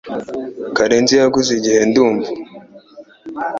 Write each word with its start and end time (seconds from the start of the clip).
Karenzi 0.75 1.13
yaguze 1.21 1.49
igihe, 1.59 1.79
ndumva 1.89 2.29